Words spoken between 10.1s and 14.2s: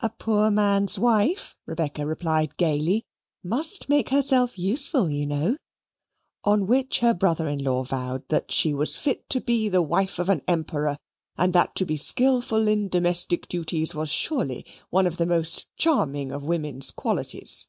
of an Emperor, and that to be skilful in domestic duties was